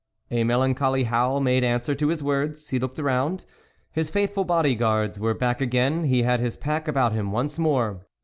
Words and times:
A 0.31 0.43
melancholy 0.43 1.03
howl 1.03 1.39
made 1.39 1.63
answer 1.63 1.93
to 1.93 2.07
his 2.07 2.23
words; 2.23 2.69
he 2.69 2.79
looked 2.79 2.97
round; 2.97 3.45
his 3.91 4.09
faithful 4.09 4.43
body 4.43 4.73
guards 4.73 5.19
were 5.19 5.35
back 5.35 5.61
again; 5.61 6.05
he 6.05 6.23
had 6.23 6.39
his 6.39 6.57
pack 6.57 6.87
about 6.87 7.13
him 7.13 7.31
once 7.31 7.59
more. 7.59 8.07